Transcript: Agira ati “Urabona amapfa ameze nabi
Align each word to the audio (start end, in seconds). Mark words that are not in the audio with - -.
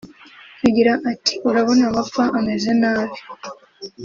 Agira 0.67 0.93
ati 1.11 1.33
“Urabona 1.49 1.83
amapfa 1.89 2.23
ameze 2.37 2.71
nabi 2.81 3.17